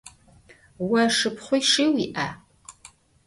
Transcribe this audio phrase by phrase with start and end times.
[0.87, 2.27] Vo şşıpxhui şşi vui'a?